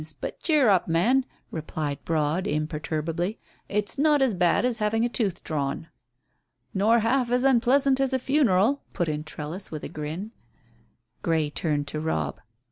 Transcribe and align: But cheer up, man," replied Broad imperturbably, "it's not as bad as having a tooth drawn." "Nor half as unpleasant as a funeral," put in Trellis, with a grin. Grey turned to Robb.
But 0.19 0.39
cheer 0.39 0.67
up, 0.67 0.87
man," 0.87 1.27
replied 1.51 2.03
Broad 2.05 2.47
imperturbably, 2.47 3.37
"it's 3.69 3.99
not 3.99 4.19
as 4.19 4.33
bad 4.33 4.65
as 4.65 4.77
having 4.77 5.05
a 5.05 5.09
tooth 5.09 5.43
drawn." 5.43 5.89
"Nor 6.73 6.97
half 7.01 7.29
as 7.29 7.43
unpleasant 7.43 7.99
as 7.99 8.11
a 8.11 8.17
funeral," 8.17 8.81
put 8.93 9.07
in 9.07 9.23
Trellis, 9.23 9.69
with 9.69 9.83
a 9.83 9.89
grin. 9.89 10.31
Grey 11.21 11.51
turned 11.51 11.85
to 11.89 11.99
Robb. 11.99 12.41